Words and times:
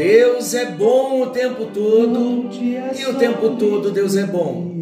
Deus 0.00 0.54
é 0.54 0.64
bom 0.64 1.20
o 1.20 1.26
tempo 1.26 1.66
todo 1.66 2.48
e 2.98 3.04
o 3.04 3.18
tempo 3.18 3.56
todo 3.56 3.90
Deus 3.90 4.16
é 4.16 4.24
bom. 4.24 4.72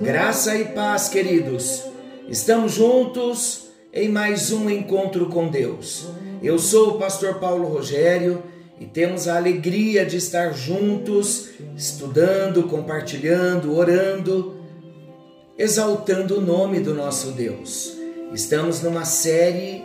Graça 0.00 0.56
e 0.56 0.66
paz, 0.66 1.08
queridos. 1.08 1.82
Estamos 2.28 2.70
juntos 2.70 3.70
em 3.92 4.08
mais 4.08 4.52
um 4.52 4.70
encontro 4.70 5.26
com 5.26 5.48
Deus. 5.48 6.06
Eu 6.40 6.60
sou 6.60 6.90
o 6.90 6.98
pastor 6.98 7.40
Paulo 7.40 7.66
Rogério 7.66 8.40
e 8.78 8.86
temos 8.86 9.26
a 9.26 9.36
alegria 9.36 10.06
de 10.06 10.16
estar 10.18 10.52
juntos, 10.52 11.48
estudando, 11.76 12.62
compartilhando, 12.68 13.76
orando, 13.76 14.58
exaltando 15.58 16.38
o 16.38 16.40
nome 16.40 16.78
do 16.78 16.94
nosso 16.94 17.32
Deus. 17.32 17.96
Estamos 18.32 18.80
numa 18.80 19.04
série 19.04 19.82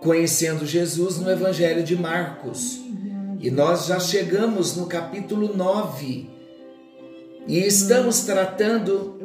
conhecendo 0.00 0.64
Jesus 0.64 1.18
no 1.18 1.28
Evangelho 1.28 1.82
de 1.82 1.96
Marcos. 1.96 2.86
E 3.40 3.52
nós 3.52 3.86
já 3.86 4.00
chegamos 4.00 4.74
no 4.74 4.86
capítulo 4.86 5.54
9 5.54 6.28
e 7.46 7.58
estamos 7.60 8.22
tratando 8.22 9.16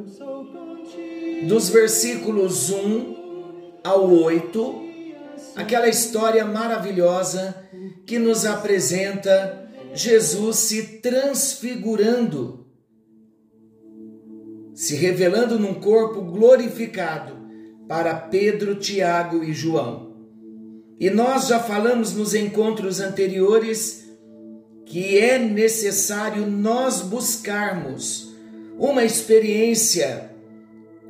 dos 1.48 1.70
versículos 1.70 2.70
1 2.70 3.82
ao 3.84 4.14
8, 4.14 4.84
aquela 5.56 5.88
história 5.88 6.46
maravilhosa 6.46 7.56
que 8.06 8.20
nos 8.20 8.46
apresenta 8.46 9.68
Jesus 9.96 10.58
se 10.58 11.00
transfigurando, 11.00 12.68
se 14.76 14.96
revelando 14.96 15.58
num 15.58 15.74
corpo 15.74 16.22
glorificado 16.22 17.36
para 17.88 18.14
Pedro, 18.14 18.76
Tiago 18.76 19.44
e 19.44 19.52
João. 19.54 20.14
E 21.00 21.10
nós 21.10 21.48
já 21.48 21.60
falamos 21.60 22.14
nos 22.14 22.36
encontros 22.36 23.00
anteriores 23.00 24.03
que 24.94 25.18
é 25.18 25.40
necessário 25.40 26.46
nós 26.46 27.02
buscarmos 27.02 28.32
uma 28.78 29.04
experiência, 29.04 30.30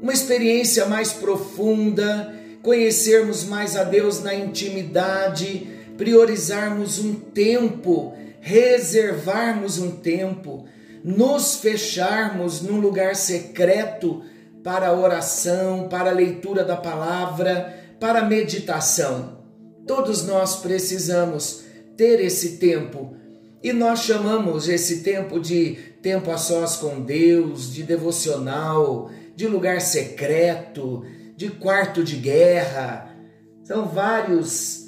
uma 0.01 0.13
experiência 0.13 0.85
mais 0.85 1.11
profunda, 1.11 2.33
conhecermos 2.61 3.43
mais 3.43 3.75
a 3.75 3.83
Deus 3.83 4.23
na 4.23 4.33
intimidade, 4.33 5.67
priorizarmos 5.97 6.97
um 6.97 7.13
tempo, 7.13 8.13
reservarmos 8.39 9.77
um 9.77 9.91
tempo, 9.91 10.63
nos 11.03 11.55
fecharmos 11.55 12.61
num 12.61 12.79
lugar 12.79 13.17
secreto 13.17 14.23
para 14.63 14.87
a 14.87 14.97
oração, 14.97 15.89
para 15.89 16.09
a 16.09 16.13
leitura 16.13 16.63
da 16.63 16.77
palavra, 16.77 17.97
para 17.99 18.19
a 18.19 18.25
meditação. 18.25 19.39
Todos 19.85 20.25
nós 20.25 20.55
precisamos 20.61 21.65
ter 21.97 22.21
esse 22.21 22.55
tempo 22.59 23.21
e 23.63 23.71
nós 23.71 24.01
chamamos 24.01 24.67
esse 24.67 25.01
tempo 25.03 25.39
de 25.39 25.77
tempo 26.01 26.29
a 26.29 26.37
sós 26.37 26.75
com 26.75 26.99
Deus, 26.99 27.73
de 27.73 27.81
devocional, 27.81 29.09
de 29.37 29.47
lugar 29.47 29.79
secreto, 29.79 31.05
de 31.37 31.49
quarto 31.49 32.03
de 32.03 32.17
guerra. 32.17 33.15
São 33.63 33.87
vários 33.87 34.83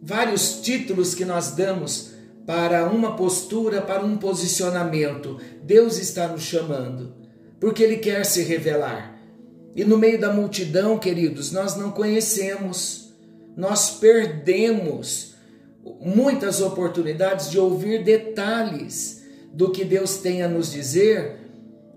vários 0.00 0.60
títulos 0.62 1.14
que 1.14 1.26
nós 1.26 1.50
damos 1.50 2.12
para 2.46 2.88
uma 2.88 3.16
postura, 3.16 3.82
para 3.82 4.02
um 4.04 4.16
posicionamento. 4.16 5.38
Deus 5.62 5.98
está 5.98 6.28
nos 6.28 6.42
chamando, 6.42 7.14
porque 7.60 7.82
ele 7.82 7.98
quer 7.98 8.24
se 8.24 8.42
revelar. 8.42 9.20
E 9.74 9.84
no 9.84 9.98
meio 9.98 10.18
da 10.18 10.32
multidão, 10.32 10.98
queridos, 10.98 11.52
nós 11.52 11.76
não 11.76 11.90
conhecemos, 11.90 13.12
nós 13.54 13.90
perdemos 13.90 15.35
muitas 16.00 16.60
oportunidades 16.60 17.50
de 17.50 17.58
ouvir 17.58 18.02
detalhes 18.02 19.24
do 19.52 19.70
que 19.70 19.84
Deus 19.84 20.18
tem 20.18 20.42
a 20.42 20.48
nos 20.48 20.70
dizer, 20.70 21.36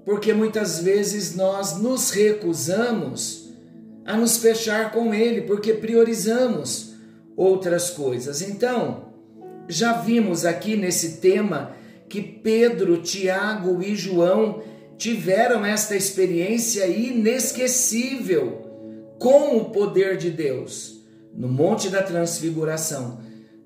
porque 0.05 0.33
muitas 0.33 0.79
vezes 0.79 1.35
nós 1.35 1.77
nos 1.77 2.11
recusamos 2.11 3.49
a 4.05 4.15
nos 4.15 4.37
fechar 4.37 4.91
com 4.91 5.13
Ele, 5.13 5.41
porque 5.41 5.73
priorizamos 5.73 6.93
outras 7.35 7.89
coisas. 7.89 8.41
Então, 8.41 9.09
já 9.67 9.93
vimos 9.93 10.45
aqui 10.45 10.75
nesse 10.75 11.17
tema 11.17 11.75
que 12.07 12.21
Pedro, 12.21 13.01
Tiago 13.01 13.83
e 13.83 13.95
João 13.95 14.63
tiveram 14.97 15.65
esta 15.65 15.95
experiência 15.95 16.87
inesquecível 16.87 19.15
com 19.19 19.57
o 19.57 19.65
poder 19.65 20.17
de 20.17 20.29
Deus 20.29 20.99
no 21.33 21.47
Monte 21.47 21.89
da 21.89 22.01
Transfiguração 22.01 23.19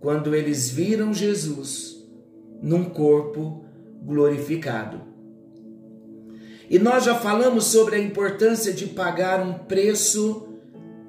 quando 0.04 0.36
eles 0.36 0.70
viram 0.70 1.14
Jesus 1.14 2.06
num 2.62 2.84
corpo 2.84 3.64
glorificado. 4.02 5.02
E 6.70 6.78
nós 6.78 7.06
já 7.06 7.16
falamos 7.16 7.64
sobre 7.68 7.96
a 7.96 8.00
importância 8.00 8.74
de 8.74 8.88
pagar 8.88 9.42
um 9.42 9.54
preço 9.54 10.50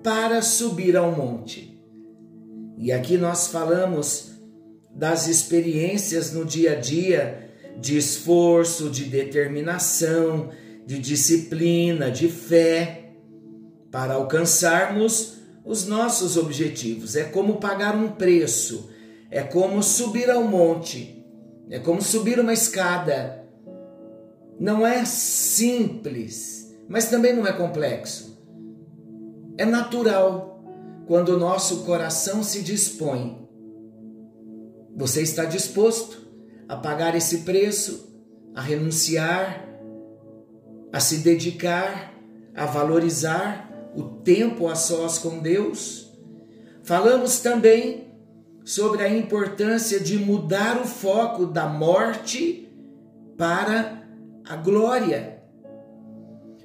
para 0.01 0.41
subir 0.43 0.97
ao 0.97 1.11
monte. 1.11 1.77
E 2.79 2.93
aqui 2.93 3.19
nós 3.19 3.49
falamos 3.49 4.31
das 4.95 5.27
experiências 5.27 6.33
no 6.33 6.45
dia 6.45 6.75
a 6.75 6.77
dia 6.77 7.51
de 7.81 7.99
esforço, 7.99 8.89
de 8.89 9.07
determinação, 9.07 10.51
de 10.87 11.01
disciplina, 11.01 12.13
de 12.13 12.29
fé, 12.29 13.11
para 13.91 14.15
alcançarmos 14.15 15.39
os 15.65 15.87
nossos 15.87 16.37
objetivos. 16.37 17.17
É 17.17 17.25
como 17.25 17.57
pagar 17.57 17.97
um 17.97 18.11
preço, 18.11 18.91
é 19.31 19.43
como 19.43 19.83
subir 19.83 20.31
ao 20.31 20.45
monte, 20.45 21.25
é 21.71 21.79
como 21.79 22.03
subir 22.03 22.39
uma 22.39 22.53
escada. 22.53 23.45
Não 24.61 24.87
é 24.87 25.05
simples, 25.05 26.73
mas 26.89 27.09
também 27.09 27.35
não 27.35 27.47
é 27.47 27.53
complexo. 27.53 28.39
É 29.57 29.65
natural 29.65 30.63
quando 31.07 31.31
o 31.31 31.39
nosso 31.39 31.85
coração 31.85 32.43
se 32.43 32.63
dispõe. 32.63 33.43
Você 34.97 35.23
está 35.23 35.45
disposto 35.45 36.25
a 36.69 36.77
pagar 36.77 37.15
esse 37.17 37.39
preço, 37.39 38.15
a 38.55 38.61
renunciar, 38.61 39.69
a 40.93 41.01
se 41.01 41.19
dedicar, 41.19 42.15
a 42.55 42.67
valorizar 42.67 43.74
o 43.95 44.03
tempo 44.03 44.69
a 44.69 44.75
sós 44.75 45.19
com 45.19 45.39
Deus. 45.39 46.13
Falamos 46.83 47.41
também 47.41 48.09
sobre 48.65 49.03
a 49.03 49.09
importância 49.09 50.01
de 50.01 50.19
mudar 50.19 50.81
o 50.81 50.87
foco 50.87 51.47
da 51.47 51.67
morte 51.67 52.69
para 53.37 54.03
a 54.45 54.57
glória. 54.57 55.43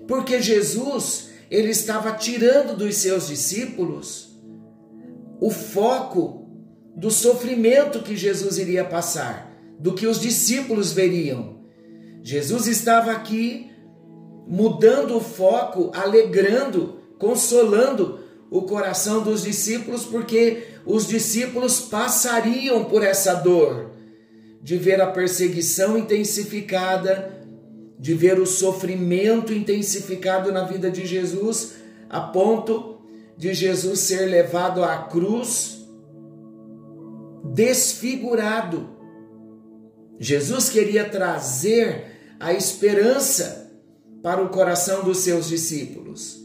Porque 0.08 0.42
Jesus, 0.42 1.30
ele 1.52 1.70
estava 1.70 2.14
tirando 2.14 2.76
dos 2.76 2.96
seus 2.96 3.28
discípulos 3.28 4.30
o 5.40 5.50
foco 5.50 6.48
do 6.96 7.10
sofrimento 7.10 8.02
que 8.02 8.16
Jesus 8.16 8.58
iria 8.58 8.84
passar, 8.84 9.54
do 9.80 9.94
que 9.94 10.06
os 10.06 10.20
discípulos 10.20 10.92
veriam. 10.92 11.60
Jesus 12.22 12.68
estava 12.68 13.12
aqui 13.12 13.72
mudando 14.46 15.16
o 15.16 15.22
foco, 15.22 15.92
alegrando 15.94 16.99
consolando 17.20 18.20
o 18.50 18.64
coração 18.64 19.22
dos 19.22 19.44
discípulos, 19.44 20.06
porque 20.06 20.64
os 20.86 21.08
discípulos 21.08 21.82
passariam 21.82 22.86
por 22.86 23.04
essa 23.04 23.36
dor 23.36 23.92
de 24.62 24.78
ver 24.78 25.00
a 25.00 25.08
perseguição 25.08 25.98
intensificada, 25.98 27.38
de 28.00 28.14
ver 28.14 28.40
o 28.40 28.46
sofrimento 28.46 29.54
intensificado 29.54 30.52
na 30.52 30.64
vida 30.64 30.90
de 30.90 31.06
Jesus, 31.06 31.74
a 32.10 32.22
ponto 32.22 32.98
de 33.38 33.54
Jesus 33.54 34.00
ser 34.00 34.26
levado 34.26 34.84
à 34.84 34.98
cruz 35.04 35.86
desfigurado. 37.54 38.90
Jesus 40.20 40.70
queria 40.70 41.08
trazer 41.08 42.36
a 42.40 42.54
esperança 42.54 43.72
para 44.22 44.42
o 44.42 44.50
coração 44.50 45.04
dos 45.04 45.20
seus 45.20 45.48
discípulos. 45.48 46.39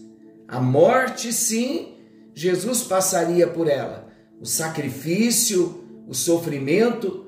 A 0.54 0.60
morte, 0.60 1.32
sim, 1.32 1.96
Jesus 2.32 2.84
passaria 2.84 3.44
por 3.44 3.66
ela. 3.66 4.06
O 4.40 4.46
sacrifício, 4.46 5.82
o 6.06 6.14
sofrimento, 6.14 7.24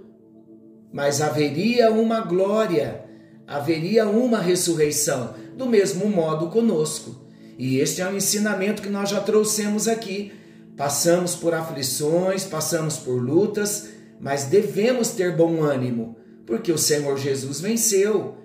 mas 0.92 1.20
haveria 1.20 1.90
uma 1.90 2.20
glória, 2.20 3.04
haveria 3.44 4.06
uma 4.06 4.38
ressurreição, 4.38 5.34
do 5.56 5.66
mesmo 5.66 6.08
modo 6.08 6.50
conosco. 6.50 7.26
E 7.58 7.80
este 7.80 8.00
é 8.00 8.08
um 8.08 8.16
ensinamento 8.16 8.80
que 8.80 8.88
nós 8.88 9.08
já 9.08 9.20
trouxemos 9.20 9.88
aqui. 9.88 10.30
Passamos 10.76 11.34
por 11.34 11.52
aflições, 11.52 12.44
passamos 12.44 12.96
por 12.96 13.20
lutas, 13.20 13.88
mas 14.20 14.44
devemos 14.44 15.08
ter 15.08 15.36
bom 15.36 15.64
ânimo, 15.64 16.14
porque 16.46 16.70
o 16.70 16.78
Senhor 16.78 17.18
Jesus 17.18 17.60
venceu. 17.60 18.36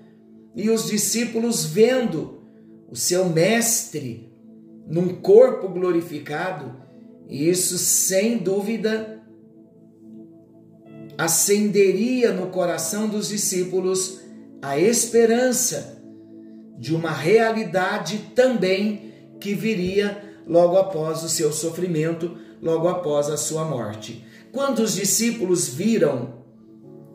E 0.55 0.71
os 0.71 0.87
discípulos, 0.87 1.65
vendo 1.65 2.41
o 2.89 2.95
seu 2.95 3.29
Mestre 3.29 4.30
num 4.87 5.15
corpo 5.15 5.67
glorificado, 5.69 6.75
isso 7.29 7.77
sem 7.77 8.37
dúvida 8.37 9.21
acenderia 11.17 12.31
no 12.33 12.47
coração 12.47 13.07
dos 13.07 13.29
discípulos 13.29 14.19
a 14.61 14.77
esperança 14.79 16.01
de 16.77 16.95
uma 16.95 17.11
realidade 17.11 18.31
também 18.35 19.13
que 19.39 19.53
viria 19.53 20.41
logo 20.47 20.77
após 20.77 21.23
o 21.23 21.29
seu 21.29 21.51
sofrimento, 21.51 22.37
logo 22.61 22.87
após 22.87 23.29
a 23.29 23.37
sua 23.37 23.63
morte. 23.63 24.25
Quando 24.51 24.79
os 24.79 24.95
discípulos 24.95 25.67
viram 25.67 26.41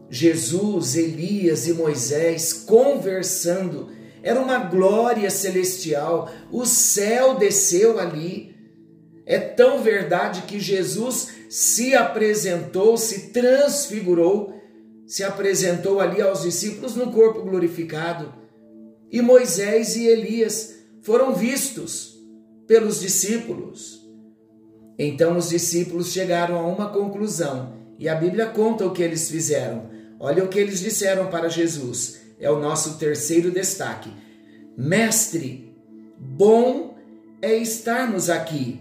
Jesus, 0.08 0.94
Elias 0.94 1.66
e 1.66 1.72
Moisés 1.72 2.52
conversando, 2.52 3.88
era 4.26 4.40
uma 4.40 4.58
glória 4.58 5.30
celestial, 5.30 6.28
o 6.50 6.66
céu 6.66 7.36
desceu 7.36 7.98
ali. 7.98 8.54
É 9.24 9.38
tão 9.38 9.82
verdade 9.82 10.42
que 10.42 10.58
Jesus 10.58 11.28
se 11.48 11.94
apresentou, 11.94 12.96
se 12.96 13.30
transfigurou, 13.30 14.52
se 15.06 15.22
apresentou 15.22 16.00
ali 16.00 16.20
aos 16.20 16.42
discípulos 16.42 16.96
no 16.96 17.12
corpo 17.12 17.42
glorificado 17.42 18.46
e 19.10 19.22
Moisés 19.22 19.96
e 19.96 20.06
Elias 20.06 20.74
foram 21.02 21.32
vistos 21.32 22.18
pelos 22.66 23.00
discípulos. 23.00 24.04
Então 24.98 25.36
os 25.36 25.50
discípulos 25.50 26.12
chegaram 26.12 26.56
a 26.56 26.66
uma 26.66 26.90
conclusão, 26.90 27.76
e 27.98 28.08
a 28.08 28.14
Bíblia 28.14 28.46
conta 28.46 28.84
o 28.84 28.92
que 28.92 29.02
eles 29.02 29.30
fizeram. 29.30 29.88
Olha 30.18 30.42
o 30.42 30.48
que 30.48 30.58
eles 30.58 30.80
disseram 30.80 31.28
para 31.28 31.48
Jesus. 31.48 32.25
É 32.38 32.50
o 32.50 32.60
nosso 32.60 32.98
terceiro 32.98 33.50
destaque. 33.50 34.10
Mestre, 34.76 35.74
bom 36.18 36.96
é 37.40 37.54
estarmos 37.56 38.28
aqui. 38.28 38.80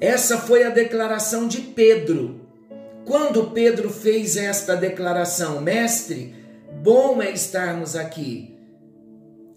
Essa 0.00 0.38
foi 0.38 0.64
a 0.64 0.70
declaração 0.70 1.46
de 1.46 1.60
Pedro. 1.60 2.40
Quando 3.04 3.50
Pedro 3.50 3.90
fez 3.90 4.36
esta 4.36 4.74
declaração, 4.74 5.60
mestre, 5.60 6.34
bom 6.82 7.20
é 7.22 7.30
estarmos 7.30 7.96
aqui. 7.96 8.54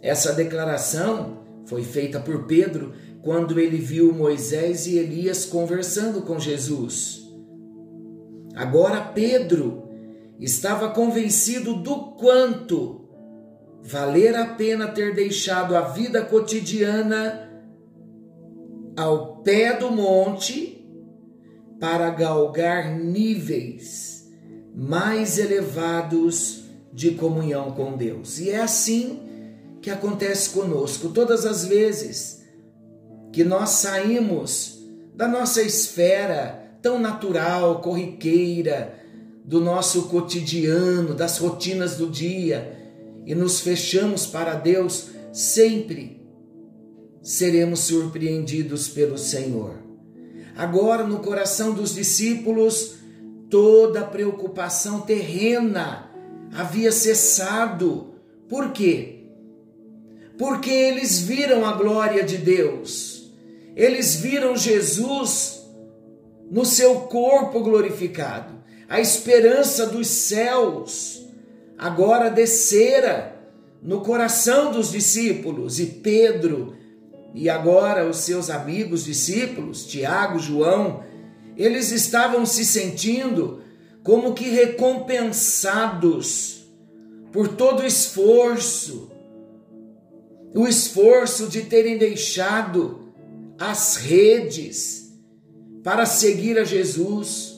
Essa 0.01 0.33
declaração 0.33 1.43
foi 1.65 1.83
feita 1.83 2.19
por 2.19 2.45
Pedro 2.45 2.93
quando 3.21 3.57
ele 3.59 3.77
viu 3.77 4.13
Moisés 4.13 4.85
e 4.85 4.97
Elias 4.97 5.45
conversando 5.45 6.21
com 6.23 6.37
Jesus. 6.37 7.23
Agora 8.53 9.01
Pedro 9.01 9.82
estava 10.39 10.89
convencido 10.89 11.75
do 11.75 12.11
quanto 12.13 13.09
valer 13.83 14.35
a 14.35 14.45
pena 14.45 14.87
ter 14.87 15.13
deixado 15.13 15.75
a 15.75 15.81
vida 15.81 16.21
cotidiana 16.21 17.49
ao 18.95 19.37
pé 19.37 19.73
do 19.73 19.91
monte 19.91 20.87
para 21.79 22.09
galgar 22.09 22.95
níveis 22.95 24.31
mais 24.75 25.37
elevados 25.37 26.63
de 26.91 27.11
comunhão 27.11 27.71
com 27.71 27.97
Deus. 27.97 28.39
E 28.39 28.49
é 28.49 28.61
assim 28.61 29.19
que 29.81 29.89
acontece 29.89 30.51
conosco 30.51 31.09
todas 31.09 31.45
as 31.45 31.65
vezes 31.65 32.41
que 33.31 33.43
nós 33.43 33.69
saímos 33.69 34.81
da 35.13 35.27
nossa 35.27 35.61
esfera 35.61 36.77
tão 36.81 36.99
natural, 36.99 37.81
corriqueira, 37.81 39.02
do 39.43 39.59
nosso 39.59 40.03
cotidiano, 40.03 41.13
das 41.13 41.37
rotinas 41.37 41.97
do 41.97 42.09
dia 42.09 42.77
e 43.25 43.35
nos 43.35 43.59
fechamos 43.59 44.25
para 44.25 44.55
Deus, 44.55 45.09
sempre 45.31 46.21
seremos 47.21 47.81
surpreendidos 47.81 48.87
pelo 48.87 49.17
Senhor. 49.17 49.75
Agora, 50.55 51.05
no 51.05 51.19
coração 51.19 51.73
dos 51.73 51.95
discípulos, 51.95 52.95
toda 53.49 54.03
preocupação 54.03 55.01
terrena 55.01 56.09
havia 56.53 56.91
cessado. 56.91 58.13
Por 58.47 58.71
quê? 58.71 59.25
Porque 60.37 60.69
eles 60.69 61.19
viram 61.19 61.65
a 61.65 61.73
glória 61.73 62.23
de 62.23 62.37
Deus, 62.37 63.31
eles 63.75 64.15
viram 64.15 64.55
Jesus 64.55 65.63
no 66.51 66.65
seu 66.65 67.01
corpo 67.01 67.61
glorificado, 67.61 68.62
a 68.93 69.01
esperança 69.01 69.87
dos 69.87 70.07
céus 70.07 71.25
agora 71.79 72.29
descera 72.29 73.35
no 73.81 74.01
coração 74.01 74.71
dos 74.71 74.91
discípulos. 74.91 75.79
E 75.79 75.87
Pedro 75.87 76.75
e 77.33 77.49
agora 77.49 78.07
os 78.07 78.17
seus 78.17 78.51
amigos 78.51 79.03
discípulos, 79.03 79.87
Tiago, 79.87 80.37
João, 80.37 81.03
eles 81.57 81.91
estavam 81.91 82.45
se 82.45 82.63
sentindo 82.63 83.63
como 84.03 84.35
que 84.35 84.51
recompensados 84.51 86.67
por 87.31 87.47
todo 87.47 87.81
o 87.81 87.87
esforço, 87.87 89.09
o 90.53 90.67
esforço 90.67 91.47
de 91.47 91.63
terem 91.63 91.97
deixado 91.97 93.11
as 93.57 93.95
redes 93.95 95.11
para 95.83 96.05
seguir 96.05 96.59
a 96.59 96.63
Jesus, 96.63 97.52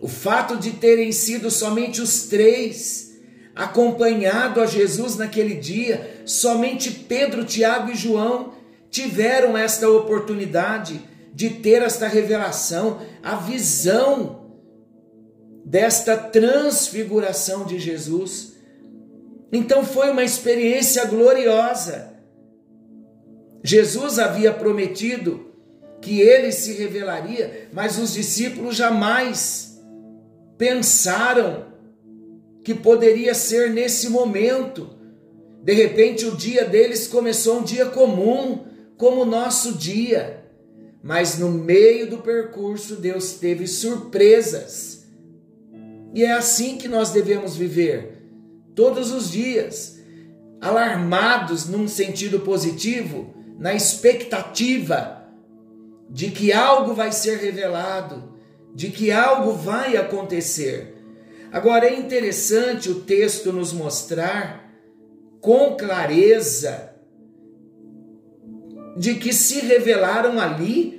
o 0.00 0.08
fato 0.08 0.56
de 0.56 0.72
terem 0.72 1.12
sido 1.12 1.50
somente 1.50 2.00
os 2.00 2.24
três 2.24 3.08
acompanhado 3.54 4.60
a 4.60 4.66
Jesus 4.66 5.16
naquele 5.16 5.56
dia, 5.56 6.22
somente 6.24 6.90
Pedro, 6.90 7.44
Tiago 7.44 7.90
e 7.90 7.96
João 7.96 8.52
tiveram 8.88 9.58
esta 9.58 9.90
oportunidade 9.90 11.00
de 11.34 11.50
ter 11.50 11.82
esta 11.82 12.06
revelação, 12.06 13.00
a 13.22 13.34
visão 13.34 14.52
desta 15.64 16.16
transfiguração 16.16 17.64
de 17.64 17.78
Jesus. 17.80 18.54
Então 19.52 19.84
foi 19.84 20.10
uma 20.10 20.22
experiência 20.22 21.04
gloriosa. 21.06 22.14
Jesus 23.62 24.20
havia 24.20 24.52
prometido 24.52 25.48
que 26.00 26.20
ele 26.20 26.52
se 26.52 26.74
revelaria, 26.74 27.68
mas 27.72 27.98
os 27.98 28.14
discípulos 28.14 28.76
jamais 28.76 29.67
pensaram 30.58 31.66
que 32.62 32.74
poderia 32.74 33.32
ser 33.32 33.70
nesse 33.70 34.10
momento. 34.10 34.90
De 35.62 35.72
repente, 35.72 36.26
o 36.26 36.36
dia 36.36 36.64
deles 36.64 37.06
começou 37.06 37.60
um 37.60 37.64
dia 37.64 37.86
comum, 37.86 38.66
como 38.98 39.22
o 39.22 39.26
nosso 39.26 39.72
dia. 39.72 40.44
Mas 41.02 41.38
no 41.38 41.50
meio 41.50 42.10
do 42.10 42.18
percurso, 42.18 42.96
Deus 42.96 43.34
teve 43.34 43.66
surpresas 43.66 44.98
e 46.14 46.24
é 46.24 46.32
assim 46.32 46.76
que 46.76 46.88
nós 46.88 47.10
devemos 47.10 47.56
viver, 47.56 48.22
todos 48.74 49.12
os 49.12 49.30
dias, 49.30 49.98
alarmados 50.60 51.68
num 51.68 51.86
sentido 51.86 52.40
positivo, 52.40 53.34
na 53.58 53.74
expectativa 53.74 55.28
de 56.08 56.30
que 56.30 56.52
algo 56.52 56.94
vai 56.94 57.12
ser 57.12 57.38
revelado, 57.38 58.27
de 58.74 58.90
que 58.90 59.10
algo 59.10 59.52
vai 59.52 59.96
acontecer. 59.96 60.94
Agora 61.50 61.86
é 61.86 61.98
interessante 61.98 62.90
o 62.90 63.00
texto 63.00 63.52
nos 63.52 63.72
mostrar 63.72 64.72
com 65.40 65.76
clareza 65.76 66.94
de 68.96 69.14
que 69.14 69.32
se 69.32 69.60
revelaram 69.60 70.38
ali 70.40 70.98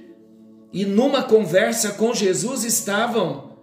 e 0.72 0.86
numa 0.86 1.24
conversa 1.24 1.92
com 1.92 2.14
Jesus 2.14 2.64
estavam 2.64 3.58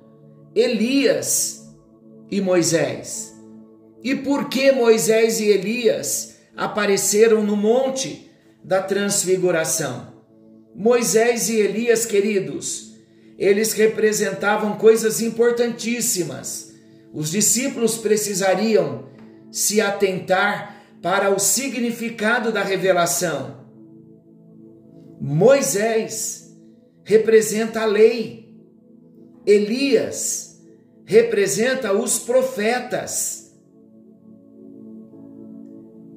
Elias 0.55 1.67
e 2.31 2.41
Moisés. 2.41 3.35
E 4.03 4.15
por 4.15 4.49
que 4.49 4.73
Moisés 4.73 5.41
e 5.41 5.47
Elias 5.47 6.37
apareceram 6.57 7.43
no 7.43 7.57
monte 7.57 8.31
da 8.63 8.83
transfiguração? 8.83 10.15
Moisés 10.75 11.49
e 11.49 11.57
Elias, 11.57 12.05
queridos, 12.05 12.86
eles 13.39 13.73
representavam 13.73 14.77
coisas 14.77 15.21
importantíssimas. 15.21 16.73
Os 17.13 17.31
discípulos 17.31 17.97
precisariam 17.97 19.07
se 19.51 19.81
atentar 19.81 20.77
para 21.03 21.31
o 21.31 21.39
significado 21.39 22.51
da 22.51 22.63
revelação. 22.63 23.65
Moisés 25.21 26.55
representa 27.05 27.83
a 27.83 27.87
lei, 27.87 28.53
Elias 29.47 30.61
representa 31.05 31.93
os 31.93 32.19
profetas. 32.19 33.53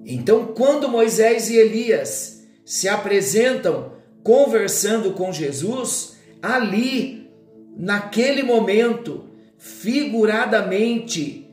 Então, 0.03 0.47
quando 0.47 0.89
Moisés 0.89 1.49
e 1.49 1.57
Elias 1.57 2.43
se 2.65 2.89
apresentam 2.89 3.93
conversando 4.23 5.13
com 5.13 5.31
Jesus, 5.31 6.18
ali, 6.41 7.29
naquele 7.77 8.43
momento, 8.43 9.25
figuradamente, 9.57 11.49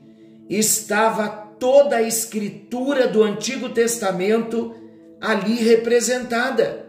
estava 0.49 1.27
toda 1.59 1.97
a 1.97 2.01
escritura 2.01 3.07
do 3.07 3.23
Antigo 3.23 3.69
Testamento 3.69 4.73
ali 5.19 5.55
representada. 5.55 6.85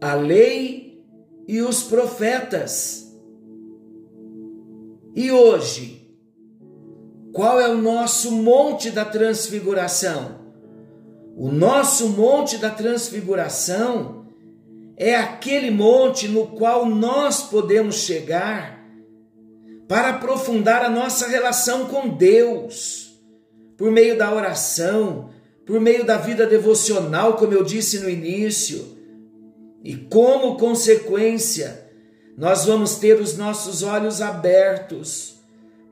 A 0.00 0.14
lei 0.14 1.02
e 1.46 1.60
os 1.60 1.82
profetas. 1.82 3.12
E 5.14 5.30
hoje, 5.30 6.00
qual 7.32 7.60
é 7.60 7.68
o 7.68 7.76
nosso 7.76 8.32
monte 8.32 8.90
da 8.90 9.04
transfiguração? 9.04 10.40
O 11.36 11.50
nosso 11.50 12.08
monte 12.10 12.56
da 12.58 12.70
transfiguração 12.70 14.26
é 15.02 15.16
aquele 15.16 15.70
monte 15.70 16.28
no 16.28 16.48
qual 16.48 16.84
nós 16.84 17.44
podemos 17.44 18.00
chegar 18.00 18.84
para 19.88 20.10
aprofundar 20.10 20.84
a 20.84 20.90
nossa 20.90 21.26
relação 21.26 21.86
com 21.86 22.06
Deus, 22.06 23.18
por 23.78 23.90
meio 23.90 24.18
da 24.18 24.30
oração, 24.30 25.30
por 25.64 25.80
meio 25.80 26.04
da 26.04 26.18
vida 26.18 26.46
devocional, 26.46 27.38
como 27.38 27.54
eu 27.54 27.64
disse 27.64 28.00
no 28.00 28.10
início. 28.10 28.94
E 29.82 29.96
como 29.96 30.58
consequência, 30.58 31.90
nós 32.36 32.66
vamos 32.66 32.96
ter 32.96 33.18
os 33.18 33.38
nossos 33.38 33.82
olhos 33.82 34.20
abertos 34.20 35.36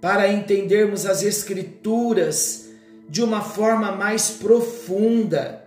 para 0.03 0.31
entendermos 0.31 1.07
as 1.07 1.23
Escrituras 1.23 2.69
de 3.09 3.23
uma 3.23 3.41
forma 3.41 3.91
mais 3.91 4.33
profunda. 4.33 5.65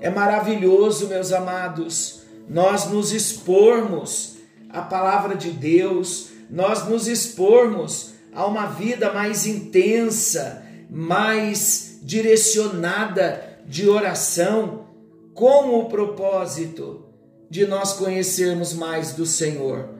É 0.00 0.08
maravilhoso, 0.08 1.08
meus 1.08 1.30
amados, 1.30 2.22
nós 2.48 2.86
nos 2.86 3.12
expormos 3.12 4.36
à 4.70 4.80
palavra 4.80 5.36
de 5.36 5.50
Deus, 5.50 6.30
nós 6.48 6.88
nos 6.88 7.06
expormos 7.06 8.12
a 8.32 8.46
uma 8.46 8.66
vida 8.66 9.12
mais 9.12 9.46
intensa, 9.46 10.64
mais 10.88 11.98
direcionada 12.02 13.58
de 13.66 13.88
oração, 13.88 14.86
com 15.34 15.78
o 15.78 15.84
propósito 15.84 17.04
de 17.48 17.66
nós 17.66 17.92
conhecermos 17.92 18.72
mais 18.72 19.12
do 19.12 19.26
Senhor. 19.26 19.90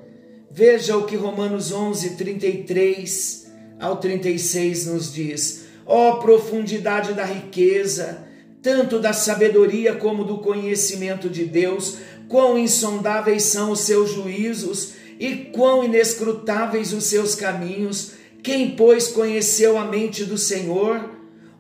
Veja 0.51 0.97
o 0.97 1.05
que 1.05 1.15
Romanos 1.15 1.73
11, 1.73 2.17
33 2.17 3.53
ao 3.79 3.97
36 3.97 4.87
nos 4.87 5.13
diz: 5.13 5.67
ó 5.87 6.11
oh, 6.11 6.17
profundidade 6.21 7.13
da 7.13 7.25
riqueza, 7.25 8.30
tanto 8.63 8.99
da 8.99 9.13
sabedoria 9.13 9.95
como 9.95 10.25
do 10.25 10.39
conhecimento 10.39 11.29
de 11.29 11.45
Deus, 11.45 11.99
quão 12.29 12.59
insondáveis 12.59 13.45
são 13.45 13.73
os 13.73 13.81
seus 13.81 14.13
juízos 14.13 14.93
e 15.19 15.51
quão 15.53 15.85
inescrutáveis 15.85 16.93
os 16.93 17.05
seus 17.05 17.35
caminhos. 17.35 18.13
Quem, 18.43 18.71
pois, 18.71 19.09
conheceu 19.09 19.77
a 19.77 19.85
mente 19.85 20.25
do 20.25 20.39
Senhor? 20.39 21.11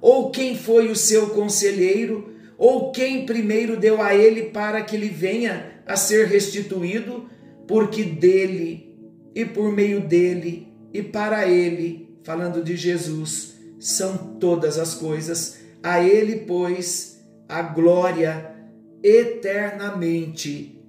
Ou 0.00 0.30
quem 0.30 0.56
foi 0.56 0.88
o 0.90 0.96
seu 0.96 1.28
conselheiro? 1.30 2.32
Ou 2.56 2.90
quem 2.92 3.26
primeiro 3.26 3.76
deu 3.76 4.00
a 4.00 4.14
ele 4.14 4.44
para 4.44 4.82
que 4.82 4.96
lhe 4.96 5.08
venha 5.08 5.82
a 5.86 5.96
ser 5.96 6.26
restituído? 6.26 7.26
Porque 7.66 8.02
dele 8.02 8.96
e 9.34 9.44
por 9.44 9.72
meio 9.72 10.00
dele 10.00 10.68
e 10.92 11.02
para 11.02 11.48
ele, 11.48 12.08
falando 12.22 12.62
de 12.62 12.76
Jesus, 12.76 13.54
são 13.78 14.36
todas 14.40 14.78
as 14.78 14.94
coisas. 14.94 15.58
A 15.82 16.02
ele, 16.02 16.44
pois, 16.46 17.24
a 17.48 17.62
glória 17.62 18.54
eternamente. 19.02 20.80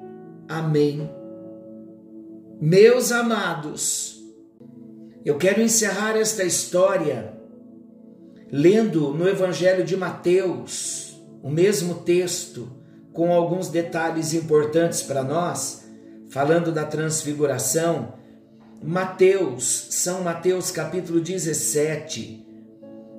Amém. 0.47 1.09
Meus 2.59 3.11
amados, 3.11 4.21
eu 5.25 5.37
quero 5.37 5.61
encerrar 5.61 6.17
esta 6.17 6.43
história 6.43 7.33
lendo 8.51 9.13
no 9.13 9.27
Evangelho 9.27 9.83
de 9.85 9.95
Mateus 9.95 11.19
o 11.41 11.49
mesmo 11.49 11.95
texto, 11.95 12.69
com 13.13 13.33
alguns 13.33 13.69
detalhes 13.69 14.33
importantes 14.33 15.01
para 15.01 15.23
nós, 15.23 15.85
falando 16.29 16.71
da 16.71 16.85
transfiguração. 16.85 18.13
Mateus, 18.83 19.87
São 19.89 20.21
Mateus 20.21 20.69
capítulo 20.69 21.19
17. 21.19 22.50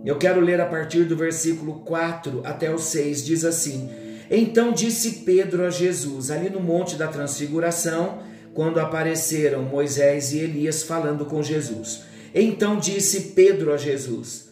Eu 0.04 0.18
quero 0.18 0.40
ler 0.40 0.61
a 0.61 0.66
partir 0.66 1.04
do 1.04 1.16
versículo 1.16 1.80
4 1.80 2.42
até 2.44 2.73
o 2.73 2.78
6, 2.78 3.25
diz 3.25 3.44
assim: 3.44 3.88
Então 4.30 4.73
disse 4.73 5.21
Pedro 5.25 5.64
a 5.64 5.71
Jesus, 5.71 6.30
ali 6.30 6.50
no 6.50 6.61
Monte 6.61 6.97
da 6.97 7.06
Transfiguração, 7.06 8.18
quando 8.52 8.80
apareceram 8.80 9.62
Moisés 9.62 10.32
e 10.32 10.40
Elias 10.40 10.82
falando 10.82 11.25
com 11.25 11.42
Jesus. 11.42 12.02
Então 12.35 12.78
disse 12.78 13.32
Pedro 13.35 13.73
a 13.73 13.76
Jesus: 13.76 14.50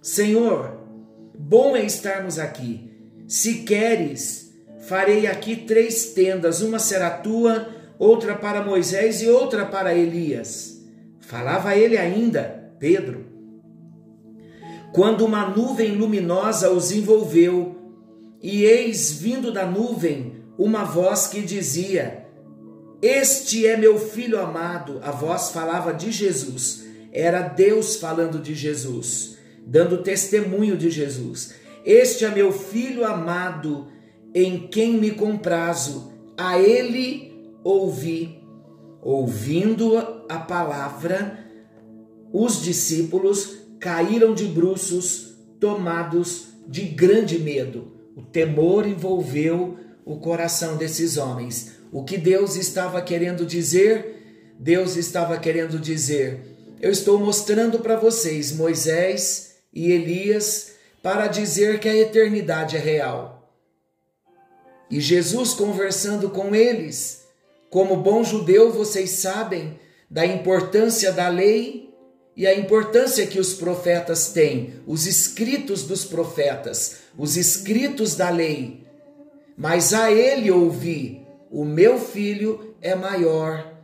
Senhor, 0.00 0.78
bom 1.36 1.76
é 1.76 1.84
estarmos 1.84 2.38
aqui. 2.38 2.90
Se 3.26 3.62
queres, 3.62 4.52
farei 4.86 5.26
aqui 5.26 5.56
três 5.56 6.12
tendas: 6.12 6.60
uma 6.60 6.78
será 6.78 7.10
tua, 7.10 7.68
outra 7.98 8.36
para 8.36 8.62
Moisés 8.62 9.20
e 9.20 9.28
outra 9.28 9.66
para 9.66 9.94
Elias. 9.94 10.80
Falava 11.20 11.74
ele 11.74 11.96
ainda, 11.96 12.70
Pedro, 12.78 13.31
quando 14.92 15.24
uma 15.24 15.48
nuvem 15.48 15.92
luminosa 15.92 16.70
os 16.70 16.92
envolveu, 16.92 17.76
e 18.42 18.64
eis 18.64 19.12
vindo 19.12 19.52
da 19.52 19.66
nuvem 19.66 20.42
uma 20.58 20.84
voz 20.84 21.26
que 21.26 21.40
dizia: 21.40 22.22
este 23.02 23.66
é 23.66 23.76
meu 23.76 23.98
filho 23.98 24.38
amado. 24.38 25.00
A 25.02 25.10
voz 25.10 25.50
falava 25.50 25.92
de 25.92 26.12
Jesus. 26.12 26.84
Era 27.10 27.42
Deus 27.42 27.96
falando 27.96 28.38
de 28.38 28.54
Jesus, 28.54 29.36
dando 29.66 30.04
testemunho 30.04 30.76
de 30.76 30.88
Jesus. 30.88 31.52
Este 31.84 32.24
é 32.24 32.30
meu 32.30 32.52
filho 32.52 33.04
amado, 33.04 33.88
em 34.32 34.68
quem 34.68 34.92
me 34.98 35.10
comprazo. 35.10 36.12
A 36.36 36.60
ele 36.60 37.34
ouvi. 37.64 38.40
Ouvindo 39.02 39.98
a 40.28 40.38
palavra, 40.38 41.44
os 42.32 42.62
discípulos 42.62 43.61
caíram 43.82 44.32
de 44.32 44.46
bruços, 44.46 45.34
tomados 45.58 46.50
de 46.68 46.82
grande 46.82 47.36
medo. 47.36 47.90
O 48.16 48.22
temor 48.22 48.86
envolveu 48.86 49.76
o 50.04 50.18
coração 50.18 50.76
desses 50.76 51.16
homens. 51.16 51.72
O 51.90 52.04
que 52.04 52.16
Deus 52.16 52.54
estava 52.54 53.02
querendo 53.02 53.44
dizer? 53.44 54.54
Deus 54.56 54.94
estava 54.94 55.36
querendo 55.36 55.80
dizer: 55.80 56.40
eu 56.80 56.92
estou 56.92 57.18
mostrando 57.18 57.80
para 57.80 57.96
vocês 57.96 58.52
Moisés 58.52 59.56
e 59.74 59.90
Elias 59.90 60.74
para 61.02 61.26
dizer 61.26 61.80
que 61.80 61.88
a 61.88 61.96
eternidade 61.96 62.76
é 62.76 62.80
real. 62.80 63.52
E 64.88 65.00
Jesus 65.00 65.54
conversando 65.54 66.30
com 66.30 66.54
eles, 66.54 67.24
como 67.68 67.96
bom 67.96 68.22
judeu, 68.22 68.70
vocês 68.70 69.10
sabem 69.10 69.76
da 70.08 70.24
importância 70.24 71.10
da 71.10 71.26
lei 71.26 71.91
e 72.36 72.46
a 72.46 72.54
importância 72.54 73.26
que 73.26 73.38
os 73.38 73.54
profetas 73.54 74.32
têm, 74.32 74.74
os 74.86 75.06
escritos 75.06 75.84
dos 75.84 76.04
profetas, 76.04 76.96
os 77.16 77.36
escritos 77.36 78.14
da 78.14 78.30
lei. 78.30 78.84
Mas 79.56 79.92
a 79.92 80.10
ele 80.10 80.50
ouvi 80.50 81.22
o 81.52 81.66
meu 81.66 81.98
filho 81.98 82.74
é 82.80 82.94
maior 82.94 83.74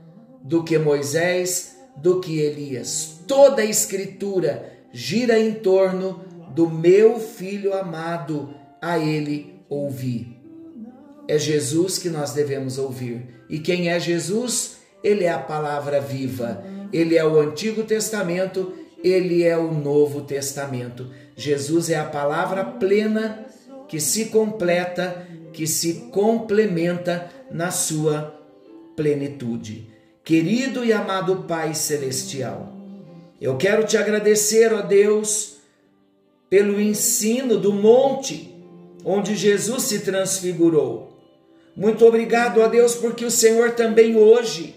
do 0.43 0.65
que 0.65 0.79
Moisés, 0.79 1.77
do 1.99 2.19
que 2.19 2.41
Elias. 2.41 3.21
Toda 3.27 3.61
a 3.61 3.67
escritura 3.67 4.73
gira 4.91 5.39
em 5.39 5.53
torno 5.53 6.25
do 6.55 6.71
meu 6.71 7.21
filho 7.21 7.75
amado, 7.75 8.55
a 8.81 8.99
ele 8.99 9.61
ouvi. 9.69 10.35
É 11.29 11.39
Jesus 11.39 11.99
que 11.99 12.09
nós 12.09 12.33
devemos 12.33 12.79
ouvir. 12.79 13.45
E 13.51 13.59
quem 13.59 13.91
é 13.91 14.01
Jesus? 14.01 14.79
Ele 15.05 15.25
é 15.25 15.31
a 15.31 15.39
palavra 15.39 16.01
viva. 16.01 16.65
Ele 16.93 17.17
é 17.17 17.25
o 17.25 17.39
Antigo 17.39 17.83
Testamento, 17.85 18.73
ele 19.03 19.45
é 19.45 19.57
o 19.57 19.73
Novo 19.73 20.23
Testamento. 20.23 21.11
Jesus 21.37 21.91
é 21.91 21.97
a 21.97 22.05
palavra 22.05 22.65
plena 22.65 23.47
que 23.89 24.01
se 24.01 24.27
completa, 24.27 25.27
que 25.53 25.67
se 25.67 26.09
complementa 26.13 27.31
na 27.51 27.71
sua 27.71 28.35
plenitude. 28.97 29.89
Querido 30.25 30.85
e 30.85 30.93
amado 30.93 31.45
Pai 31.49 31.75
Celestial, 31.75 32.75
eu 33.41 33.57
quero 33.57 33.85
te 33.85 33.97
agradecer, 33.97 34.73
ó 34.73 34.83
Deus, 34.83 35.59
pelo 36.51 36.81
ensino 36.81 37.59
do 37.59 37.73
monte 37.73 38.55
onde 39.05 39.37
Jesus 39.37 39.85
se 39.85 40.01
transfigurou. 40.01 41.17
Muito 41.77 42.05
obrigado, 42.05 42.61
ó 42.61 42.67
Deus, 42.67 42.95
porque 42.97 43.25
o 43.25 43.31
Senhor 43.31 43.71
também 43.71 44.17
hoje 44.17 44.75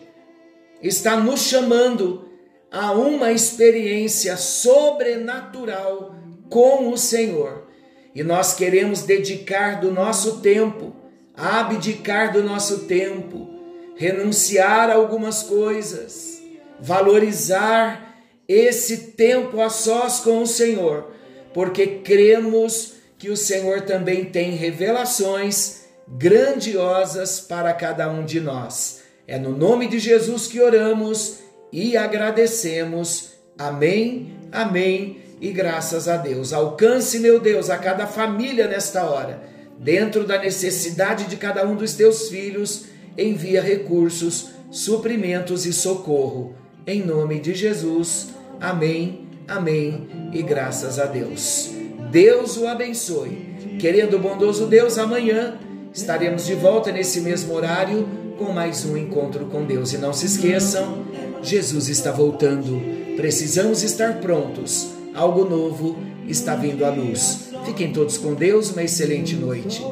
está 0.81 1.17
nos 1.17 1.41
chamando 1.41 2.29
a 2.71 2.93
uma 2.93 3.31
experiência 3.31 4.37
sobrenatural 4.37 6.15
com 6.49 6.89
o 6.89 6.97
Senhor. 6.97 7.67
E 8.15 8.23
nós 8.23 8.53
queremos 8.53 9.03
dedicar 9.03 9.79
do 9.79 9.91
nosso 9.91 10.39
tempo, 10.39 10.95
abdicar 11.35 12.33
do 12.33 12.43
nosso 12.43 12.85
tempo, 12.85 13.49
renunciar 13.95 14.89
a 14.89 14.95
algumas 14.95 15.43
coisas, 15.43 16.41
valorizar 16.79 18.17
esse 18.47 19.11
tempo 19.11 19.61
a 19.61 19.69
sós 19.69 20.19
com 20.19 20.41
o 20.41 20.47
Senhor, 20.47 21.11
porque 21.53 21.87
cremos 22.03 22.95
que 23.17 23.29
o 23.29 23.37
Senhor 23.37 23.81
também 23.81 24.25
tem 24.25 24.51
revelações 24.51 25.81
grandiosas 26.07 27.39
para 27.39 27.73
cada 27.73 28.09
um 28.09 28.25
de 28.25 28.39
nós. 28.39 29.00
É 29.31 29.39
no 29.39 29.55
nome 29.55 29.87
de 29.87 29.97
Jesus 29.97 30.45
que 30.45 30.59
oramos 30.59 31.37
e 31.71 31.95
agradecemos. 31.95 33.29
Amém, 33.57 34.33
amém 34.51 35.21
e 35.39 35.53
graças 35.53 36.09
a 36.09 36.17
Deus. 36.17 36.51
Alcance, 36.51 37.17
meu 37.17 37.39
Deus, 37.39 37.69
a 37.69 37.77
cada 37.77 38.05
família 38.05 38.67
nesta 38.67 39.05
hora, 39.05 39.41
dentro 39.79 40.25
da 40.25 40.37
necessidade 40.37 41.27
de 41.27 41.37
cada 41.37 41.65
um 41.65 41.77
dos 41.77 41.93
teus 41.93 42.27
filhos, 42.27 42.87
envia 43.17 43.61
recursos, 43.61 44.49
suprimentos 44.69 45.65
e 45.65 45.71
socorro. 45.71 46.53
Em 46.85 47.01
nome 47.01 47.39
de 47.39 47.53
Jesus. 47.53 48.33
Amém, 48.59 49.29
amém 49.47 50.09
e 50.33 50.41
graças 50.41 50.99
a 50.99 51.05
Deus. 51.05 51.71
Deus 52.11 52.57
o 52.57 52.67
abençoe. 52.67 53.77
Querendo 53.79 54.19
bondoso 54.19 54.67
Deus, 54.67 54.97
amanhã 54.97 55.57
estaremos 55.93 56.45
de 56.45 56.53
volta 56.53 56.91
nesse 56.91 57.21
mesmo 57.21 57.53
horário 57.53 58.19
com 58.41 58.51
mais 58.51 58.83
um 58.85 58.97
encontro 58.97 59.45
com 59.45 59.63
Deus. 59.63 59.93
E 59.93 59.99
não 59.99 60.11
se 60.11 60.25
esqueçam, 60.25 61.05
Jesus 61.43 61.87
está 61.89 62.11
voltando. 62.11 62.81
Precisamos 63.15 63.83
estar 63.83 64.19
prontos. 64.19 64.89
Algo 65.13 65.45
novo 65.45 65.97
está 66.27 66.55
vindo 66.55 66.83
à 66.83 66.89
luz. 66.89 67.51
Fiquem 67.65 67.93
todos 67.93 68.17
com 68.17 68.33
Deus, 68.33 68.71
uma 68.71 68.81
excelente 68.81 69.35
noite. 69.35 69.85